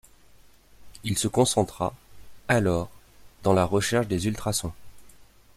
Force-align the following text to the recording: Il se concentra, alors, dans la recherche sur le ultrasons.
Il 1.03 1.15
se 1.15 1.27
concentra, 1.27 1.93
alors, 2.47 2.89
dans 3.43 3.53
la 3.53 3.65
recherche 3.65 4.07
sur 4.07 4.15
le 4.17 4.25
ultrasons. 4.25 4.73